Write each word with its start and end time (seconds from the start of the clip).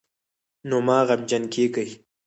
نو 0.69 0.77
مه 0.85 0.97
غمجن 1.07 1.43
کېږئ 1.53 1.89